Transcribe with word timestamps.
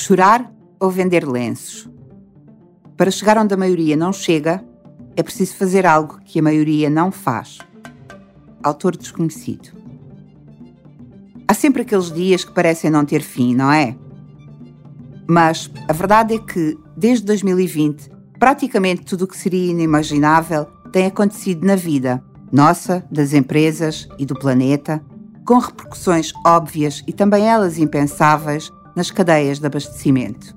Chorar 0.00 0.54
ou 0.78 0.92
vender 0.92 1.26
lenços? 1.28 1.90
Para 2.96 3.10
chegar 3.10 3.36
onde 3.36 3.52
a 3.52 3.56
maioria 3.56 3.96
não 3.96 4.12
chega, 4.12 4.64
é 5.16 5.24
preciso 5.24 5.56
fazer 5.56 5.84
algo 5.84 6.20
que 6.24 6.38
a 6.38 6.42
maioria 6.42 6.88
não 6.88 7.10
faz. 7.10 7.58
Autor 8.62 8.96
desconhecido. 8.96 9.70
Há 11.48 11.52
sempre 11.52 11.82
aqueles 11.82 12.12
dias 12.12 12.44
que 12.44 12.54
parecem 12.54 12.92
não 12.92 13.04
ter 13.04 13.22
fim, 13.22 13.56
não 13.56 13.72
é? 13.72 13.96
Mas 15.28 15.68
a 15.88 15.92
verdade 15.92 16.34
é 16.36 16.38
que, 16.38 16.78
desde 16.96 17.26
2020, 17.26 18.08
praticamente 18.38 19.04
tudo 19.04 19.24
o 19.24 19.28
que 19.28 19.36
seria 19.36 19.72
inimaginável 19.72 20.66
tem 20.92 21.06
acontecido 21.06 21.66
na 21.66 21.74
vida, 21.74 22.22
nossa, 22.52 23.04
das 23.10 23.32
empresas 23.32 24.08
e 24.16 24.24
do 24.24 24.38
planeta, 24.38 25.02
com 25.44 25.58
repercussões 25.58 26.32
óbvias 26.46 27.02
e 27.04 27.12
também 27.12 27.48
elas 27.48 27.78
impensáveis 27.78 28.70
nas 28.98 29.12
cadeias 29.12 29.60
de 29.60 29.66
abastecimento. 29.68 30.56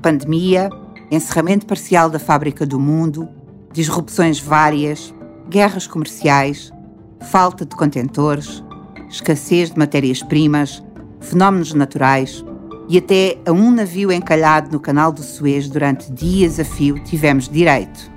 Pandemia, 0.00 0.70
encerramento 1.10 1.66
parcial 1.66 2.08
da 2.08 2.20
fábrica 2.20 2.64
do 2.64 2.78
mundo, 2.78 3.28
disrupções 3.72 4.38
várias, 4.38 5.12
guerras 5.50 5.88
comerciais, 5.88 6.72
falta 7.22 7.66
de 7.66 7.74
contentores, 7.74 8.62
escassez 9.10 9.72
de 9.72 9.78
matérias-primas, 9.80 10.80
fenómenos 11.18 11.74
naturais 11.74 12.44
e 12.88 12.98
até 12.98 13.36
a 13.44 13.50
um 13.50 13.72
navio 13.72 14.12
encalhado 14.12 14.70
no 14.70 14.78
canal 14.78 15.10
do 15.10 15.24
Suez 15.24 15.68
durante 15.68 16.12
dias 16.12 16.60
a 16.60 16.64
fio 16.64 17.02
tivemos 17.02 17.48
direito. 17.48 18.12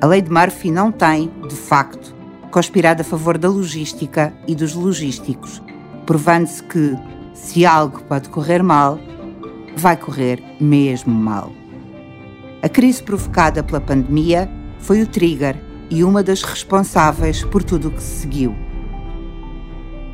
A 0.00 0.06
lei 0.06 0.22
de 0.22 0.30
Murphy 0.30 0.70
não 0.70 0.92
tem, 0.92 1.28
de 1.48 1.56
facto, 1.56 2.14
conspirado 2.52 3.00
a 3.00 3.04
favor 3.04 3.36
da 3.36 3.48
logística 3.48 4.32
e 4.46 4.54
dos 4.54 4.74
logísticos, 4.74 5.60
provando-se 6.06 6.62
que, 6.62 6.96
se 7.36 7.66
algo 7.66 8.02
pode 8.04 8.28
correr 8.30 8.62
mal, 8.62 8.98
vai 9.76 9.96
correr 9.96 10.42
mesmo 10.58 11.14
mal. 11.14 11.52
A 12.62 12.68
crise 12.68 13.02
provocada 13.02 13.62
pela 13.62 13.80
pandemia 13.80 14.50
foi 14.78 15.02
o 15.02 15.06
trigger 15.06 15.56
e 15.90 16.02
uma 16.02 16.22
das 16.22 16.42
responsáveis 16.42 17.44
por 17.44 17.62
tudo 17.62 17.88
o 17.88 17.90
que 17.90 18.02
se 18.02 18.22
seguiu. 18.22 18.56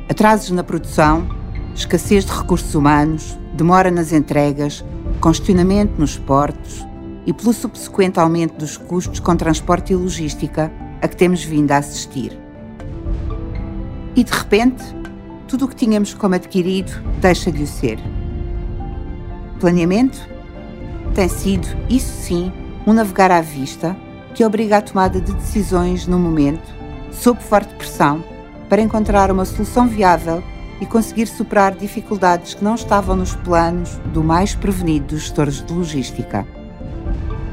Atrasos 0.09 0.51
na 0.51 0.63
produção, 0.63 1.27
escassez 1.73 2.25
de 2.25 2.31
recursos 2.31 2.75
humanos, 2.75 3.39
demora 3.53 3.89
nas 3.89 4.11
entregas, 4.11 4.83
congestionamento 5.19 5.93
nos 5.97 6.17
portos, 6.17 6.85
e 7.25 7.31
pelo 7.31 7.53
subsequente 7.53 8.19
aumento 8.19 8.57
dos 8.57 8.75
custos 8.75 9.19
com 9.19 9.35
transporte 9.35 9.93
e 9.93 9.95
logística 9.95 10.71
a 11.01 11.07
que 11.07 11.15
temos 11.15 11.43
vindo 11.43 11.71
a 11.71 11.77
assistir. 11.77 12.37
E 14.13 14.23
de 14.23 14.31
repente, 14.31 14.83
tudo 15.53 15.65
o 15.65 15.67
que 15.67 15.75
tínhamos 15.75 16.15
como 16.15 16.33
adquirido 16.33 16.91
deixa 17.21 17.51
de 17.51 17.61
o 17.61 17.67
ser. 17.67 17.99
Planeamento 19.59 20.27
tem 21.13 21.29
sido, 21.29 21.67
isso 21.87 22.11
sim, 22.11 22.51
um 22.87 22.91
navegar 22.91 23.29
à 23.29 23.39
vista 23.39 23.95
que 24.33 24.43
obriga 24.43 24.77
à 24.77 24.81
tomada 24.81 25.21
de 25.21 25.31
decisões 25.31 26.07
no 26.07 26.17
momento, 26.17 26.73
sob 27.11 27.39
forte 27.39 27.71
pressão, 27.75 28.23
para 28.67 28.81
encontrar 28.81 29.29
uma 29.29 29.45
solução 29.45 29.87
viável 29.87 30.43
e 30.81 30.87
conseguir 30.87 31.27
superar 31.27 31.75
dificuldades 31.75 32.55
que 32.55 32.63
não 32.63 32.73
estavam 32.73 33.15
nos 33.15 33.35
planos 33.35 33.91
do 34.11 34.23
mais 34.23 34.55
prevenido 34.55 35.09
dos 35.09 35.21
gestores 35.21 35.63
de 35.63 35.71
logística. 35.71 36.47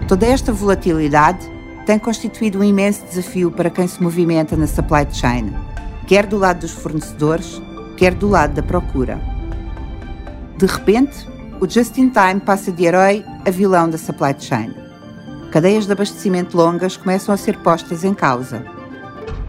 Toda 0.08 0.24
esta 0.24 0.54
volatilidade 0.54 1.46
tem 1.84 1.98
constituído 1.98 2.60
um 2.60 2.64
imenso 2.64 3.04
desafio 3.04 3.50
para 3.50 3.68
quem 3.68 3.86
se 3.86 4.02
movimenta 4.02 4.56
na 4.56 4.66
supply 4.66 5.06
chain, 5.12 5.52
quer 6.06 6.24
do 6.24 6.38
lado 6.38 6.60
dos 6.60 6.72
fornecedores, 6.72 7.60
quer 8.00 8.14
do 8.14 8.28
lado 8.28 8.54
da 8.54 8.62
procura. 8.62 9.20
De 10.56 10.64
repente, 10.64 11.28
o 11.60 11.68
just-in-time 11.68 12.40
passa 12.40 12.72
de 12.72 12.86
herói 12.86 13.22
a 13.46 13.50
vilão 13.50 13.90
da 13.90 13.98
supply 13.98 14.34
chain. 14.38 14.72
Cadeias 15.52 15.84
de 15.84 15.92
abastecimento 15.92 16.56
longas 16.56 16.96
começam 16.96 17.34
a 17.34 17.36
ser 17.36 17.58
postas 17.58 18.02
em 18.02 18.14
causa. 18.14 18.64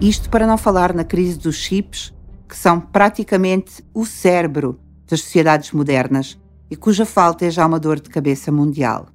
Isto 0.01 0.29
para 0.29 0.45
não 0.45 0.57
falar 0.57 0.93
na 0.93 1.05
crise 1.05 1.39
dos 1.39 1.55
chips, 1.55 2.13
que 2.45 2.57
são 2.57 2.81
praticamente 2.81 3.81
o 3.93 4.05
cérebro 4.05 4.77
das 5.07 5.21
sociedades 5.21 5.71
modernas 5.71 6.37
e 6.69 6.75
cuja 6.75 7.05
falta 7.05 7.45
é 7.45 7.49
já 7.49 7.65
uma 7.65 7.79
dor 7.79 8.01
de 8.01 8.09
cabeça 8.09 8.51
mundial. 8.51 9.07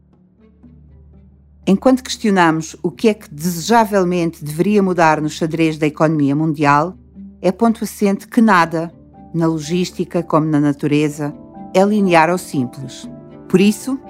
Enquanto 1.67 2.03
questionamos 2.03 2.75
o 2.83 2.91
que 2.91 3.11
é 3.11 3.13
que 3.13 3.29
desejavelmente 3.31 4.43
deveria 4.43 4.83
mudar 4.83 5.21
no 5.21 5.29
xadrez 5.29 5.77
da 5.77 5.87
economia 5.87 6.35
mundial, 6.35 6.97
é 7.43 7.53
ponto 7.53 7.85
assente 7.85 8.27
que 8.27 8.41
nada, 8.41 8.96
na 9.37 9.47
logística 9.47 10.23
como 10.23 10.47
na 10.47 10.59
natureza, 10.59 11.35
é 11.75 11.85
linear 11.85 12.31
ou 12.31 12.39
simples. 12.39 13.09
Por 13.49 13.61
isso, 13.61 14.01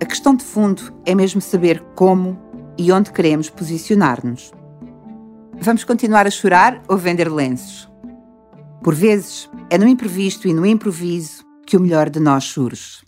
a 0.00 0.04
questão 0.04 0.34
de 0.34 0.44
fundo 0.44 0.94
é 1.04 1.14
mesmo 1.14 1.40
saber 1.40 1.82
como 1.94 2.38
e 2.78 2.92
onde 2.92 3.10
queremos 3.10 3.50
posicionar-nos. 3.50 4.52
Vamos 5.58 5.84
continuar 5.84 6.26
a 6.26 6.30
chorar 6.30 6.82
ou 6.86 6.96
vender 6.96 7.32
lenços? 7.32 7.90
Por 8.82 8.94
vezes, 8.94 9.50
é 9.70 9.76
no 9.76 9.88
imprevisto 9.88 10.46
e 10.46 10.54
no 10.54 10.64
improviso 10.64 11.44
que 11.66 11.76
o 11.76 11.80
melhor 11.80 12.08
de 12.08 12.20
nós 12.20 12.44
surge. 12.44 13.04